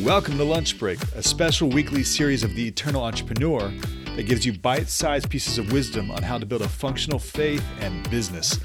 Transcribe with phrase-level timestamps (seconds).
[0.00, 3.70] Welcome to Lunch Break, a special weekly series of The Eternal Entrepreneur
[4.16, 7.64] that gives you bite sized pieces of wisdom on how to build a functional faith
[7.78, 8.58] and business.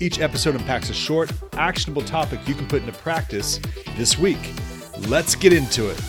[0.00, 3.58] Each episode unpacks a short, actionable topic you can put into practice
[3.96, 4.52] this week.
[5.08, 6.00] Let's get into it.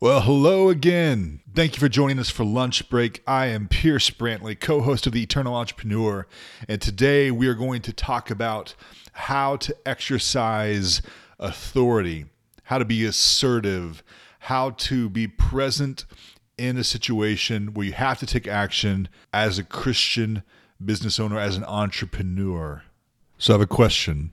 [0.00, 1.40] Well, hello again.
[1.54, 3.22] Thank you for joining us for Lunch Break.
[3.26, 6.26] I am Pierce Brantley, co host of The Eternal Entrepreneur,
[6.66, 8.74] and today we are going to talk about
[9.12, 11.02] how to exercise
[11.38, 12.26] authority,
[12.72, 14.02] how to be assertive,
[14.38, 16.06] how to be present
[16.56, 20.42] in a situation where you have to take action as a Christian
[20.82, 22.82] business owner, as an entrepreneur.
[23.36, 24.32] So I have a question.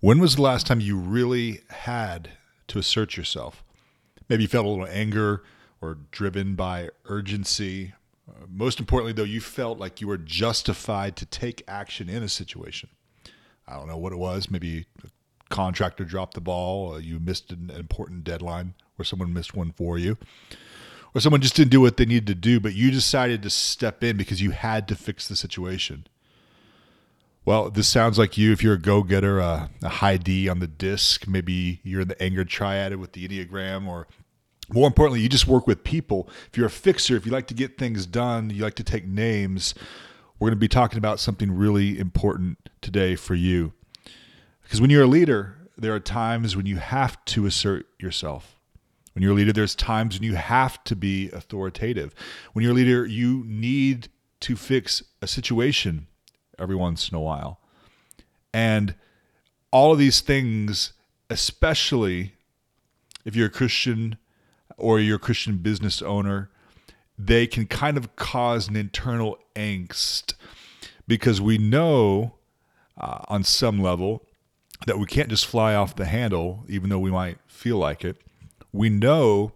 [0.00, 2.30] When was the last time you really had
[2.68, 3.62] to assert yourself?
[4.26, 5.44] Maybe you felt a little anger
[5.82, 7.92] or driven by urgency.
[8.48, 12.88] Most importantly, though, you felt like you were justified to take action in a situation.
[13.68, 14.50] I don't know what it was.
[14.50, 15.08] Maybe a
[15.48, 19.98] contractor dropped the ball, uh, you missed an important deadline, or someone missed one for
[19.98, 20.16] you,
[21.14, 24.02] or someone just didn't do what they needed to do, but you decided to step
[24.02, 26.06] in because you had to fix the situation.
[27.44, 28.50] Well, this sounds like you.
[28.50, 32.08] If you're a go getter, uh, a high D on the disc, maybe you're in
[32.08, 34.08] the anger triad with the Enneagram, or
[34.68, 36.28] more importantly, you just work with people.
[36.50, 39.06] If you're a fixer, if you like to get things done, you like to take
[39.06, 39.74] names,
[40.38, 43.72] we're going to be talking about something really important today for you.
[44.66, 48.58] Because when you're a leader, there are times when you have to assert yourself.
[49.12, 52.12] When you're a leader, there's times when you have to be authoritative.
[52.52, 54.08] When you're a leader, you need
[54.40, 56.08] to fix a situation
[56.58, 57.60] every once in a while.
[58.52, 58.96] And
[59.70, 60.94] all of these things,
[61.30, 62.32] especially
[63.24, 64.16] if you're a Christian
[64.76, 66.50] or you're a Christian business owner,
[67.16, 70.34] they can kind of cause an internal angst
[71.06, 72.34] because we know
[72.98, 74.26] uh, on some level
[74.86, 78.18] that we can't just fly off the handle, even though we might feel like it.
[78.72, 79.52] We know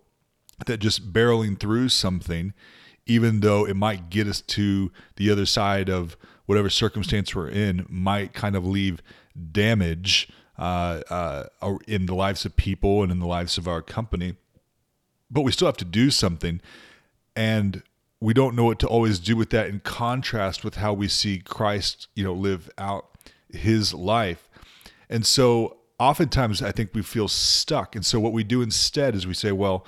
[0.66, 2.54] that just barreling through something,
[3.06, 6.16] even though it might get us to the other side of
[6.46, 9.02] whatever circumstance we're in, might kind of leave
[9.52, 11.44] damage uh, uh,
[11.86, 14.36] in the lives of people and in the lives of our company.
[15.30, 16.60] But we still have to do something.
[17.36, 17.82] And
[18.20, 21.38] we don't know what to always do with that in contrast with how we see
[21.38, 23.06] Christ, you know, live out
[23.48, 24.49] his life.
[25.10, 27.94] And so oftentimes I think we feel stuck.
[27.94, 29.86] And so what we do instead is we say, well,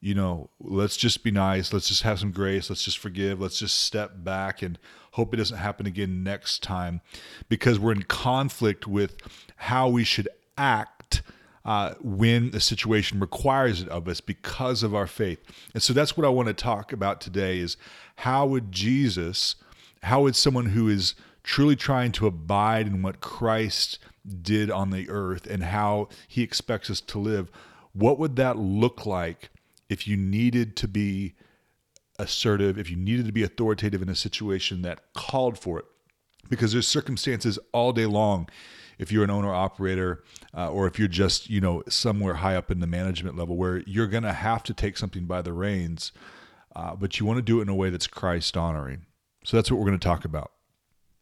[0.00, 1.72] you know, let's just be nice.
[1.72, 2.70] Let's just have some grace.
[2.70, 3.40] Let's just forgive.
[3.40, 4.78] Let's just step back and
[5.12, 7.00] hope it doesn't happen again next time
[7.48, 9.16] because we're in conflict with
[9.56, 11.22] how we should act
[11.64, 15.38] uh, when the situation requires it of us because of our faith.
[15.74, 17.76] And so that's what I want to talk about today is
[18.16, 19.56] how would Jesus,
[20.02, 23.98] how would someone who is truly trying to abide in what Christ
[24.30, 27.50] did on the earth and how he expects us to live,
[27.92, 29.50] what would that look like
[29.88, 31.34] if you needed to be
[32.18, 35.84] assertive, if you needed to be authoritative in a situation that called for it?
[36.48, 38.48] Because there's circumstances all day long
[39.00, 40.22] if you're an owner operator
[40.54, 43.78] uh, or if you're just you know somewhere high up in the management level where
[43.86, 46.12] you're to have to take something by the reins
[46.76, 49.06] uh, but you want to do it in a way that's christ honoring
[49.42, 50.52] so that's what we're going to talk about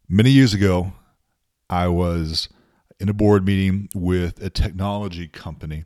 [0.08, 0.92] many years ago
[1.70, 2.48] i was
[3.00, 5.84] in a board meeting with a technology company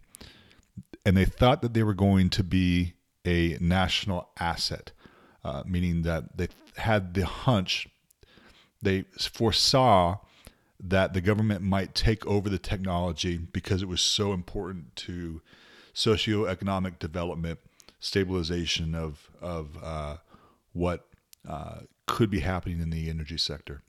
[1.05, 4.93] and they thought that they were going to be a national asset
[5.45, 7.89] uh, meaning that they had the hunch
[8.83, 10.19] they foresaw
[10.83, 15.41] that the government might take over the technology because it was so important to
[15.95, 17.61] socioeconomic development,
[18.01, 20.17] stabilization of of uh,
[20.73, 21.07] what
[21.49, 23.83] uh, could be happening in the energy sector.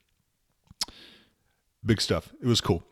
[1.85, 2.31] Big stuff.
[2.41, 2.83] It was cool.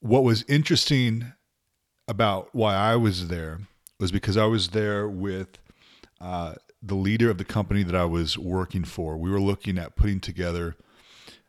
[0.00, 1.32] What was interesting
[2.08, 3.60] about why I was there
[4.00, 5.58] was because I was there with
[6.20, 9.16] uh, the leader of the company that I was working for.
[9.16, 10.76] We were looking at putting together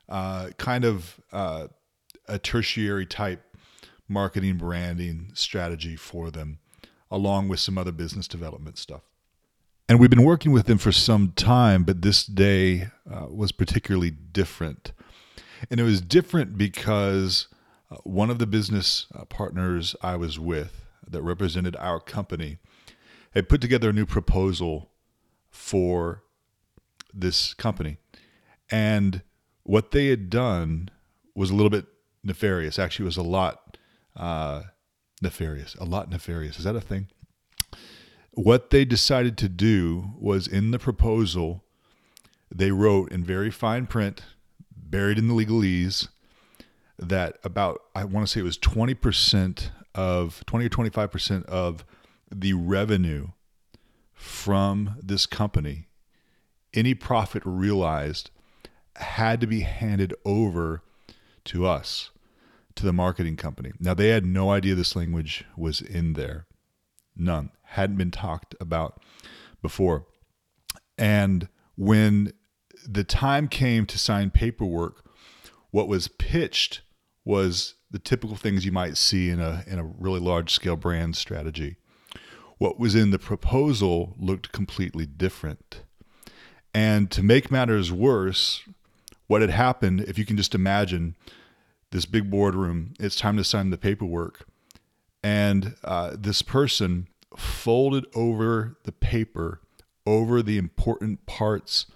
[0.08, 1.68] uh, kind of uh,
[2.28, 3.42] a tertiary type
[4.08, 6.58] marketing branding strategy for them,
[7.10, 9.02] along with some other business development stuff.
[9.88, 14.10] And we've been working with them for some time, but this day uh, was particularly
[14.10, 14.92] different.
[15.70, 17.48] And it was different because
[17.90, 22.58] uh, one of the business uh, partners I was with that represented our company
[23.34, 24.90] had put together a new proposal
[25.50, 26.22] for
[27.12, 27.96] this company.
[28.70, 29.22] And
[29.62, 30.90] what they had done
[31.34, 31.86] was a little bit
[32.22, 32.78] nefarious.
[32.78, 33.78] Actually, it was a lot
[34.16, 34.62] uh,
[35.20, 35.74] nefarious.
[35.76, 36.58] A lot nefarious.
[36.58, 37.08] Is that a thing?
[38.32, 41.64] What they decided to do was in the proposal,
[42.52, 44.22] they wrote in very fine print,
[44.94, 46.06] buried in the legalese,
[46.96, 51.84] that about, I want to say it was 20% of 20 or 25% of
[52.30, 53.26] the revenue
[54.12, 55.88] from this company,
[56.72, 58.30] any profit realized
[58.94, 60.84] had to be handed over
[61.46, 62.12] to us,
[62.76, 63.72] to the marketing company.
[63.80, 66.46] Now, they had no idea this language was in there.
[67.16, 67.50] None.
[67.62, 69.02] Hadn't been talked about
[69.60, 70.06] before.
[70.96, 72.32] And when
[72.88, 75.04] the time came to sign paperwork,
[75.70, 76.82] what was pitched
[77.24, 81.16] was the typical things you might see in a in a really large scale brand
[81.16, 81.76] strategy.
[82.58, 85.82] What was in the proposal looked completely different.
[86.72, 88.62] And to make matters worse,
[89.26, 91.14] what had happened, if you can just imagine
[91.90, 94.46] this big boardroom, it's time to sign the paperwork.
[95.22, 99.60] And uh, this person folded over the paper
[100.06, 101.86] over the important parts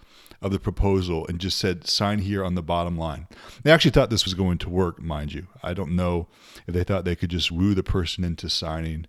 [0.40, 3.26] of the proposal and just said, sign here on the bottom line.
[3.62, 5.48] They actually thought this was going to work, mind you.
[5.62, 6.28] I don't know
[6.66, 9.06] if they thought they could just woo the person into signing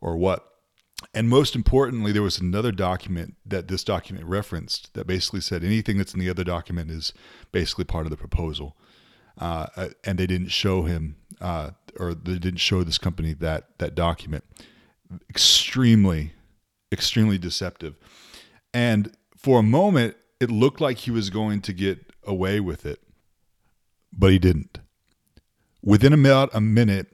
[0.00, 0.46] or what.
[1.14, 5.98] And most importantly, there was another document that this document referenced that basically said anything
[5.98, 7.12] that's in the other document is
[7.52, 8.76] basically part of the proposal.
[9.38, 13.78] Uh, uh and they didn't show him, uh, or they didn't show this company that
[13.78, 14.44] that document.
[15.30, 16.34] Extremely,
[16.92, 17.96] extremely deceptive.
[18.74, 23.00] And for a moment, it looked like he was going to get away with it,
[24.12, 24.80] but he didn't.
[25.82, 27.08] Within about a minute,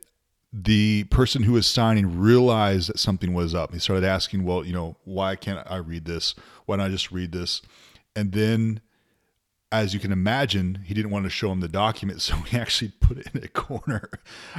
[0.52, 3.72] the person who was signing realized that something was up.
[3.72, 6.34] He started asking, Well, you know, why can't I read this?
[6.64, 7.62] Why don't I just read this?
[8.14, 8.80] And then,
[9.70, 12.22] as you can imagine, he didn't want to show him the document.
[12.22, 14.08] So he actually put it in a corner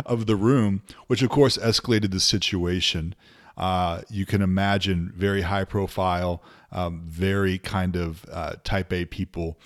[0.05, 3.15] of the room, which of course escalated the situation.
[3.57, 9.59] Uh, you can imagine very high profile, um, very kind of uh, type A people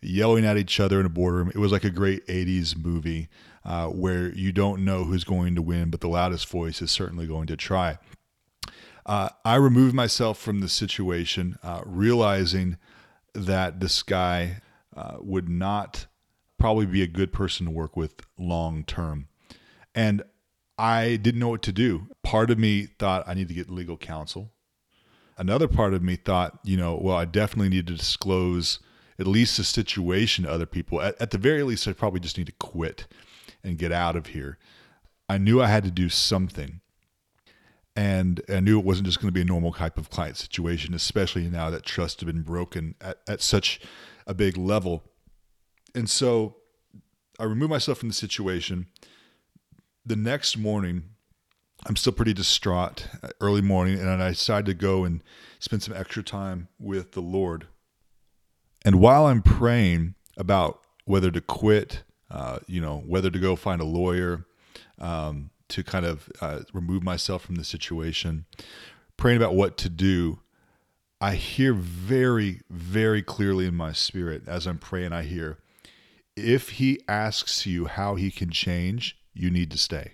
[0.00, 1.48] yelling at each other in a boardroom.
[1.48, 3.28] It was like a great 80s movie
[3.64, 7.26] uh, where you don't know who's going to win, but the loudest voice is certainly
[7.26, 7.98] going to try.
[9.04, 12.78] Uh, I removed myself from the situation, uh, realizing
[13.34, 14.62] that this guy
[14.96, 16.06] uh, would not
[16.58, 19.28] probably be a good person to work with long term.
[19.94, 20.22] And
[20.78, 22.08] I didn't know what to do.
[22.22, 24.52] Part of me thought I need to get legal counsel.
[25.38, 28.78] Another part of me thought, you know, well, I definitely need to disclose
[29.18, 31.00] at least the situation to other people.
[31.00, 33.06] At, at the very least, I probably just need to quit
[33.62, 34.58] and get out of here.
[35.28, 36.80] I knew I had to do something.
[37.94, 40.92] And I knew it wasn't just going to be a normal type of client situation,
[40.92, 43.80] especially now that trust had been broken at, at such
[44.26, 45.02] a big level.
[45.94, 46.56] And so
[47.38, 48.88] I removed myself from the situation
[50.06, 51.02] the next morning,
[51.84, 55.22] I'm still pretty distraught, uh, early morning, and I decided to go and
[55.58, 57.66] spend some extra time with the Lord.
[58.84, 63.80] And while I'm praying about whether to quit, uh, you know, whether to go find
[63.80, 64.46] a lawyer,
[65.00, 68.46] um, to kind of uh, remove myself from the situation,
[69.16, 70.38] praying about what to do,
[71.20, 75.58] I hear very, very clearly in my spirit as I'm praying, I hear,
[76.36, 80.12] if he asks you how he can change, you need to stay.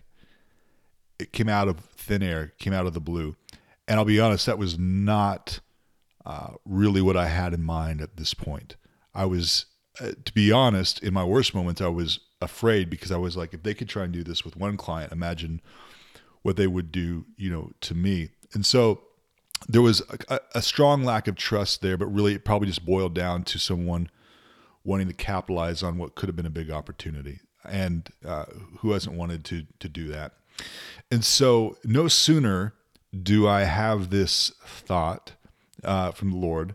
[1.18, 3.36] It came out of thin air, came out of the blue.
[3.86, 5.60] And I'll be honest, that was not
[6.24, 8.76] uh, really what I had in mind at this point.
[9.14, 9.66] I was,
[10.00, 13.54] uh, to be honest, in my worst moments, I was afraid because I was like,
[13.54, 15.60] if they could try and do this with one client, imagine
[16.42, 18.30] what they would do, you know, to me.
[18.52, 19.02] And so
[19.68, 23.14] there was a, a strong lack of trust there, but really it probably just boiled
[23.14, 24.10] down to someone
[24.84, 28.46] wanting to capitalize on what could have been a big opportunity and uh,
[28.78, 30.32] who hasn't wanted to to do that?
[31.10, 32.74] And so, no sooner
[33.22, 35.32] do I have this thought
[35.84, 36.74] uh, from the Lord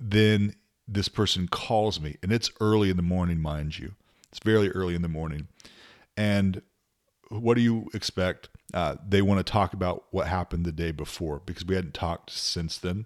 [0.00, 0.54] than
[0.88, 3.94] this person calls me, and it's early in the morning, mind you.
[4.30, 5.48] It's very early in the morning,
[6.16, 6.62] and
[7.28, 8.48] what do you expect?
[8.74, 12.30] Uh, they want to talk about what happened the day before because we hadn't talked
[12.30, 13.04] since then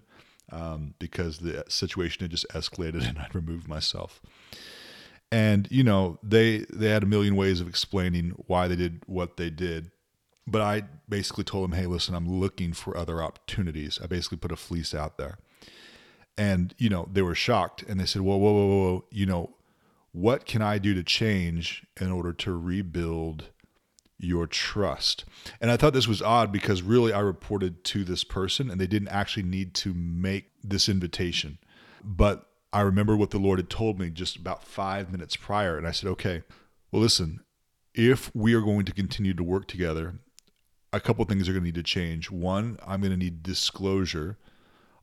[0.51, 4.21] um, because the situation had just escalated and I'd removed myself
[5.31, 9.37] and you know they they had a million ways of explaining why they did what
[9.37, 9.91] they did.
[10.45, 13.99] But i basically told them hey listen i'm looking for other opportunities.
[14.01, 15.37] I basically put a fleece out there.
[16.37, 17.83] And you know they were shocked.
[17.83, 19.51] And they said whoa whoa whoa whoa you know
[20.13, 23.49] what can i do to change in order to rebuild
[24.19, 25.25] your trust?
[25.59, 28.87] And i thought this was odd because really i reported to this person and they
[28.87, 31.57] didn't actually need to make this invitation.
[32.03, 35.77] But I remember what the Lord had told me just about five minutes prior.
[35.77, 36.43] And I said, okay,
[36.91, 37.41] well, listen,
[37.93, 40.19] if we are going to continue to work together,
[40.93, 42.29] a couple things are going to need to change.
[42.29, 44.37] One, I'm going to need disclosure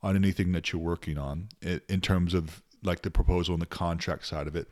[0.03, 4.27] on anything that you're working on in terms of like the proposal and the contract
[4.27, 4.69] side of it.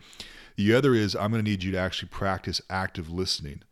[0.56, 3.62] The other is I'm going to need you to actually practice active listening.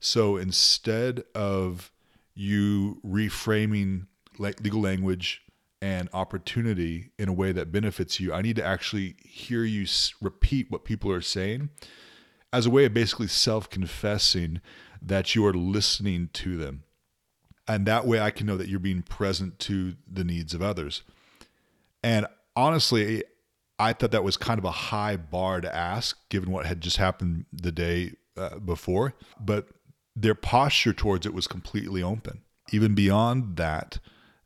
[0.00, 1.92] So instead of
[2.34, 4.06] you reframing
[4.38, 5.42] legal language
[5.84, 9.84] and opportunity in a way that benefits you, I need to actually hear you
[10.18, 11.68] repeat what people are saying
[12.54, 14.62] as a way of basically self confessing
[15.02, 16.84] that you are listening to them.
[17.68, 21.02] And that way I can know that you're being present to the needs of others.
[22.02, 23.22] And honestly,
[23.78, 26.96] I thought that was kind of a high bar to ask given what had just
[26.96, 29.12] happened the day uh, before.
[29.38, 29.68] But
[30.16, 32.40] their posture towards it was completely open.
[32.72, 33.98] Even beyond that,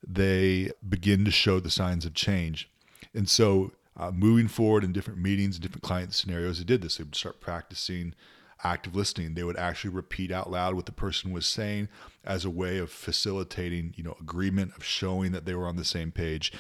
[0.07, 2.71] they begin to show the signs of change.
[3.14, 6.97] And so, uh, moving forward in different meetings, different client scenarios, they did this.
[6.97, 8.14] They would start practicing
[8.62, 9.35] active listening.
[9.35, 11.88] They would actually repeat out loud what the person was saying
[12.25, 15.85] as a way of facilitating, you know, agreement, of showing that they were on the
[15.85, 16.52] same page.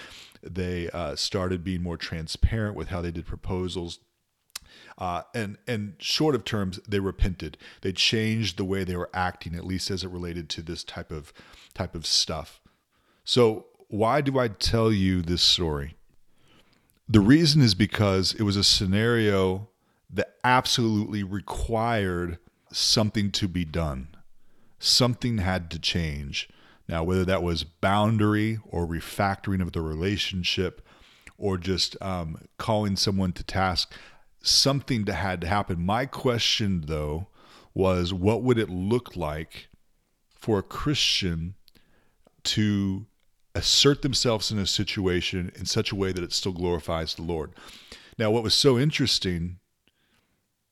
[0.42, 4.00] They uh, started being more transparent with how they did proposals.
[4.96, 7.56] Uh, and and short of terms, they repented.
[7.82, 11.12] They changed the way they were acting, at least as it related to this type
[11.12, 11.32] of
[11.74, 12.60] type of stuff.
[13.28, 15.96] So why do I tell you this story?
[17.06, 19.68] The reason is because it was a scenario
[20.08, 22.38] that absolutely required
[22.72, 24.16] something to be done.
[24.78, 26.48] Something had to change.
[26.88, 30.80] Now, whether that was boundary or refactoring of the relationship
[31.36, 33.92] or just um, calling someone to task,
[34.40, 35.84] something that had to happen.
[35.84, 37.26] My question, though,
[37.74, 39.68] was what would it look like
[40.30, 41.56] for a Christian
[42.44, 43.04] to
[43.58, 47.52] assert themselves in a situation in such a way that it still glorifies the Lord?
[48.16, 49.58] Now, what was so interesting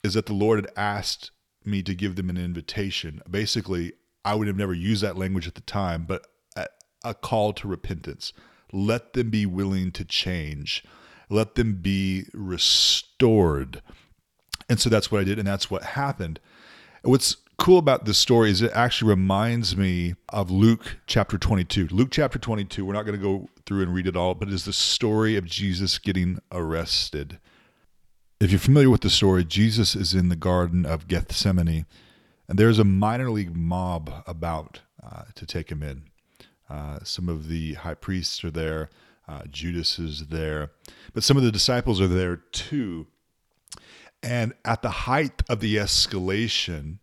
[0.05, 1.33] is that the Lord had asked
[1.65, 3.21] me to give them an invitation.
[3.29, 3.93] Basically,
[4.25, 6.27] I would have never used that language at the time, but
[6.57, 6.67] a,
[7.05, 8.33] a call to repentance.
[8.73, 10.85] Let them be willing to change.
[11.29, 13.83] Let them be restored.
[14.69, 16.39] And so that's what I did, and that's what happened.
[17.03, 21.89] What's cool about this story is it actually reminds me of Luke chapter 22.
[21.89, 24.55] Luke chapter 22, we're not going to go through and read it all, but it
[24.55, 27.39] is the story of Jesus getting arrested.
[28.41, 31.87] If you're familiar with the story, Jesus is in the Garden of Gethsemane
[32.49, 36.05] and there's a minor league mob about uh, to take him in.
[36.69, 38.91] Uh, some of the high priests are there,
[39.29, 40.71] uh, Judas is there,
[41.13, 43.07] but some of the disciples are there too.
[44.23, 46.99] And at the height of the escalation,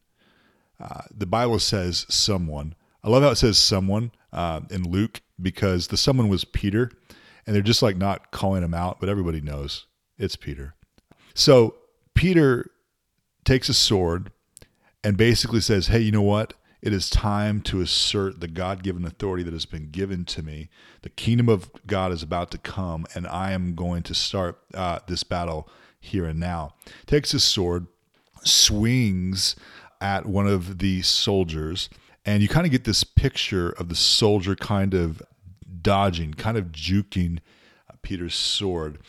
[0.83, 2.75] uh, the Bible says someone.
[3.03, 6.91] I love how it says someone uh, in Luke because the someone was Peter,
[7.47, 9.87] and they're just like not calling him out, but everybody knows
[10.17, 10.75] it's Peter.
[11.33, 11.75] So
[12.15, 12.69] Peter
[13.45, 14.31] takes a sword
[15.03, 16.53] and basically says, Hey, you know what?
[16.81, 20.69] It is time to assert the God given authority that has been given to me.
[21.01, 24.99] The kingdom of God is about to come, and I am going to start uh,
[25.07, 25.69] this battle
[26.01, 26.75] here and now.
[27.05, 27.87] Takes his sword,
[28.43, 29.55] swings
[30.03, 31.89] at one of the soldiers,
[32.25, 35.23] and you kind of get this picture of the soldier kind of
[35.81, 37.39] dodging, kind of juking
[37.89, 38.99] uh, Peter's sword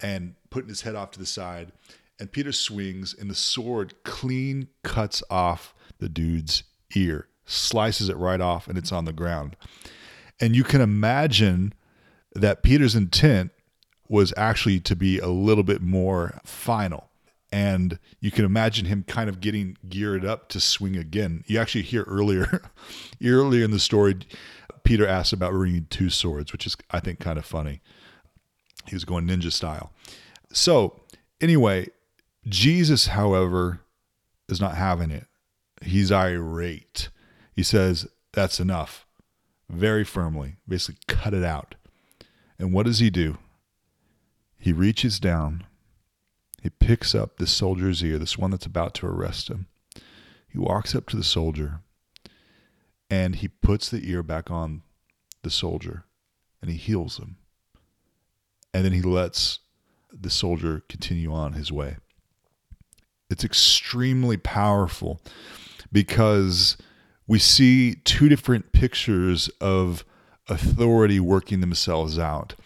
[0.00, 1.72] and putting his head off to the side
[2.18, 6.62] and Peter swings, and the sword clean cuts off the dude's
[6.94, 9.56] ear, slices it right off, and it's on the ground.
[10.40, 11.74] And you can imagine
[12.34, 13.50] that Peter's intent
[14.08, 17.08] was actually to be a little bit more final.
[17.52, 21.44] And you can imagine him kind of getting geared up to swing again.
[21.46, 22.62] You actually hear earlier,
[23.24, 24.16] earlier in the story,
[24.82, 27.80] Peter asks about bringing two swords, which is, I think, kind of funny.
[28.86, 29.92] He was going ninja style.
[30.52, 31.00] So,
[31.40, 31.88] anyway,
[32.46, 33.80] Jesus, however,
[34.48, 35.26] is not having it.
[35.82, 37.08] He's irate.
[37.54, 39.06] He says, That's enough.
[39.68, 41.74] Very firmly, basically, cut it out.
[42.58, 43.38] And what does he do?
[44.58, 45.64] He reaches down,
[46.66, 49.68] he picks up this soldier's ear, this one that's about to arrest him.
[50.48, 51.78] He walks up to the soldier
[53.08, 54.82] and he puts the ear back on
[55.42, 56.06] the soldier
[56.60, 57.36] and he heals him.
[58.74, 59.60] And then he lets
[60.12, 61.98] the soldier continue on his way.
[63.30, 65.20] It's extremely powerful
[65.92, 66.76] because
[67.28, 70.04] we see two different pictures of
[70.48, 72.56] authority working themselves out.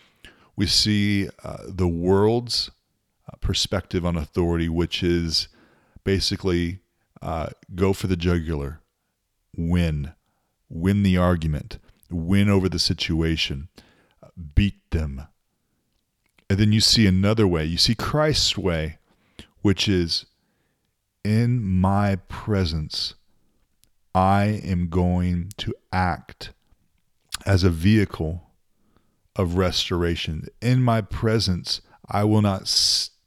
[0.57, 2.71] We see uh, the world's
[3.41, 5.49] perspective on authority, which is
[6.05, 6.81] basically
[7.23, 8.81] uh, go for the jugular,
[9.57, 10.13] win,
[10.69, 11.79] win the argument,
[12.11, 13.69] win over the situation,
[14.55, 15.27] beat them.
[16.49, 17.65] And then you see another way.
[17.65, 18.99] You see Christ's way,
[19.63, 20.27] which is
[21.25, 23.15] in my presence,
[24.15, 26.53] I am going to act
[27.47, 28.51] as a vehicle
[29.37, 30.49] of restoration.
[30.61, 32.67] In my presence, I will not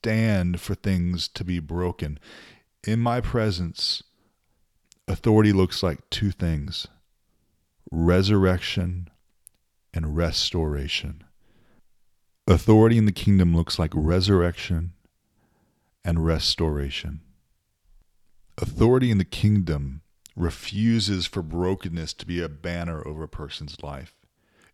[0.03, 2.19] stand for things to be broken.
[2.85, 4.03] In my presence,
[5.07, 6.87] authority looks like two things
[7.89, 9.09] resurrection
[9.93, 11.23] and restoration.
[12.47, 14.91] Authority in the kingdom looks like resurrection
[16.03, 17.21] and restoration.
[18.57, 20.01] Authority in the kingdom
[20.35, 24.13] refuses for brokenness to be a banner over a person's life.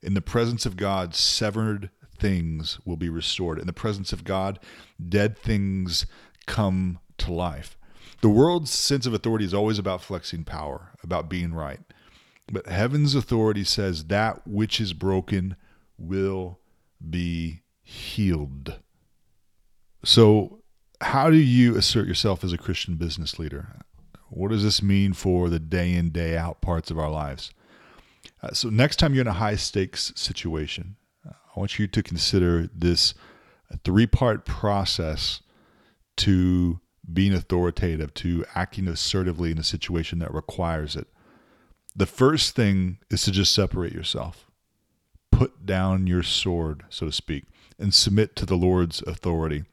[0.02, 3.60] In the presence of God, severed things will be restored.
[3.60, 4.60] In the presence of God,
[5.08, 6.06] dead things
[6.46, 7.78] come to life.
[8.22, 11.80] The world's sense of authority is always about flexing power, about being right.
[12.52, 15.56] But heaven's authority says that which is broken
[15.98, 16.60] will
[17.08, 18.80] be healed.
[20.04, 20.60] So,
[21.02, 23.78] how do you assert yourself as a Christian business leader?
[24.30, 27.52] What does this mean for the day in, day out parts of our lives?
[28.42, 30.98] Uh, so, next time you're in a high stakes situation,
[31.56, 33.14] I want you to consider this
[33.84, 35.42] three part process
[36.18, 36.80] to
[37.12, 41.08] being authoritative, to acting assertively in a situation that requires it.
[41.96, 44.50] The first thing is to just separate yourself,
[45.32, 47.46] put down your sword, so to speak,
[47.80, 49.64] and submit to the Lord's authority.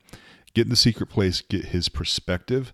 [0.54, 2.72] Get in the secret place, get his perspective,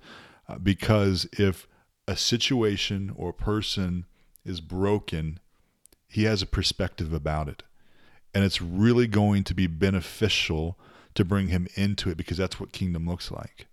[0.49, 1.66] uh, because if
[2.06, 4.06] a situation or person
[4.44, 5.40] is broken,
[6.06, 7.62] he has a perspective about it.
[8.35, 10.79] And it's really going to be beneficial
[11.15, 13.67] to bring him into it because that's what kingdom looks like.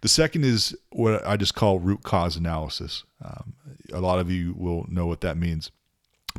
[0.00, 3.04] The second is what I just call root cause analysis.
[3.24, 3.54] Um,
[3.92, 5.70] a lot of you will know what that means,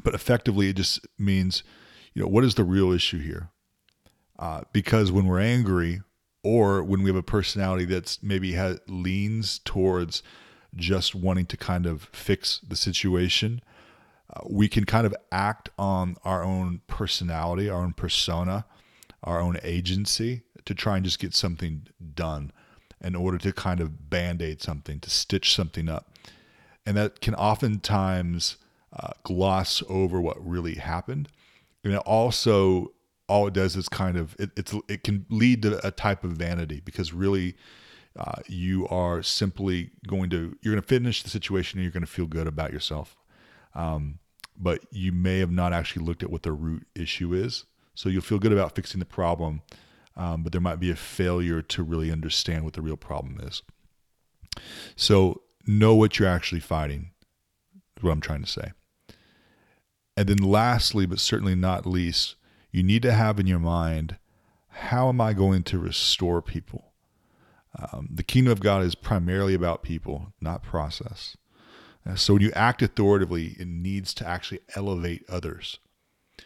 [0.03, 1.63] but effectively, it just means,
[2.13, 3.49] you know, what is the real issue here?
[4.39, 6.01] Uh, because when we're angry,
[6.43, 10.23] or when we have a personality that's maybe has, leans towards
[10.75, 13.61] just wanting to kind of fix the situation,
[14.33, 18.65] uh, we can kind of act on our own personality, our own persona,
[19.23, 22.51] our own agency to try and just get something done
[23.01, 26.11] in order to kind of band aid something, to stitch something up.
[26.85, 28.57] And that can oftentimes
[28.93, 31.29] uh, gloss over what really happened.
[31.83, 32.93] And it also,
[33.27, 36.31] all it does is kind of, it, it's, it can lead to a type of
[36.31, 37.55] vanity because really
[38.17, 42.05] uh, you are simply going to, you're going to finish the situation and you're going
[42.05, 43.16] to feel good about yourself.
[43.77, 44.19] Um,
[44.57, 47.63] but you may have not actually looked at what the root issue is.
[47.93, 49.61] So you'll feel good about fixing the problem
[50.17, 53.61] um, but there might be a failure to really understand what the real problem is.
[54.95, 57.11] So know what you're actually fighting,
[57.95, 58.71] is what I'm trying to say.
[60.17, 62.35] And then, lastly, but certainly not least,
[62.71, 64.17] you need to have in your mind
[64.69, 66.91] how am I going to restore people?
[67.79, 71.35] Um, the kingdom of God is primarily about people, not process.
[72.07, 75.79] Uh, so when you act authoritatively, it needs to actually elevate others.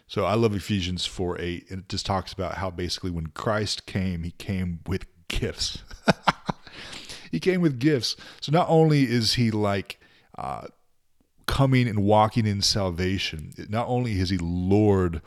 [0.08, 3.86] So I love Ephesians 4 8, and it just talks about how basically when Christ
[3.86, 5.84] came, he came with gifts.
[7.32, 8.16] he came with gifts.
[8.40, 10.00] So not only is he like
[10.38, 10.68] uh,
[11.46, 15.22] coming and walking in salvation, not only is he Lord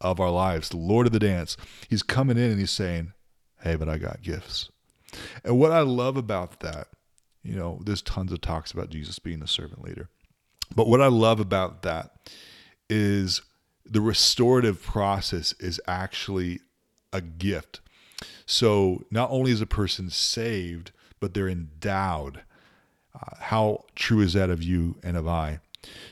[0.00, 1.56] of our lives, the Lord of the dance,
[1.88, 3.12] he's coming in and he's saying,
[3.60, 4.70] Hey, but I got gifts.
[5.44, 6.88] And what I love about that,
[7.48, 10.08] you know, there's tons of talks about Jesus being the servant leader.
[10.74, 12.30] But what I love about that
[12.90, 13.40] is
[13.84, 16.60] the restorative process is actually
[17.12, 17.80] a gift.
[18.44, 22.42] So not only is a person saved, but they're endowed.
[23.14, 25.60] Uh, how true is that of you and of I?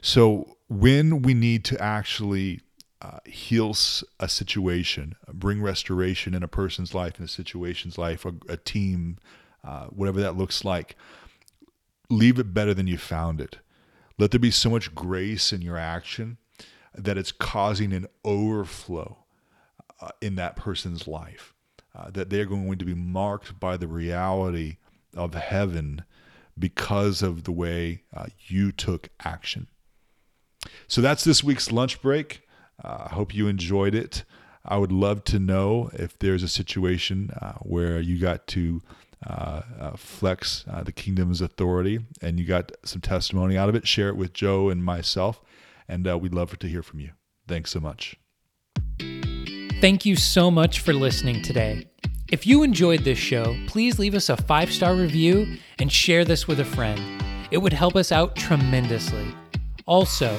[0.00, 2.60] So when we need to actually
[3.02, 3.76] uh, heal
[4.18, 9.18] a situation, bring restoration in a person's life, in a situation's life, a, a team,
[9.62, 10.96] uh, whatever that looks like,
[12.08, 13.58] leave it better than you found it.
[14.18, 16.38] Let there be so much grace in your action
[16.94, 19.18] that it's causing an overflow
[20.00, 21.54] uh, in that person's life,
[21.94, 24.76] uh, that they're going to be marked by the reality
[25.14, 26.04] of heaven
[26.58, 29.66] because of the way uh, you took action.
[30.88, 32.42] So that's this week's lunch break.
[32.82, 34.24] Uh, I hope you enjoyed it.
[34.64, 38.82] I would love to know if there's a situation uh, where you got to
[39.26, 43.86] uh, uh, flex uh, the kingdom's authority and you got some testimony out of it.
[43.86, 45.42] Share it with Joe and myself
[45.88, 47.10] and uh, we'd love to hear from you.
[47.48, 48.16] Thanks so much.
[49.80, 51.86] Thank you so much for listening today.
[52.30, 56.48] If you enjoyed this show, please leave us a five star review and share this
[56.48, 57.00] with a friend.
[57.50, 59.26] It would help us out tremendously.
[59.86, 60.36] Also,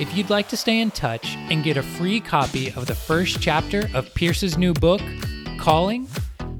[0.00, 3.40] if you'd like to stay in touch and get a free copy of the first
[3.40, 5.00] chapter of Pierce's new book,
[5.58, 6.06] Calling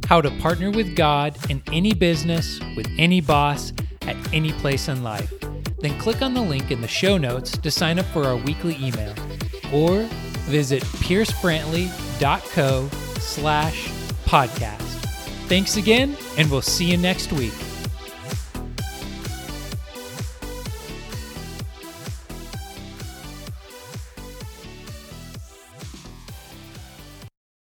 [0.09, 5.03] How to Partner with God in Any Business with Any Boss at Any Place in
[5.03, 5.31] Life,
[5.81, 8.75] then click on the link in the show notes to sign up for our weekly
[8.77, 9.13] email
[9.71, 10.05] or
[10.47, 12.89] visit piercebrantley.co
[13.21, 13.89] slash
[14.25, 14.81] podcast.
[15.47, 17.53] Thanks again, and we'll see you next week.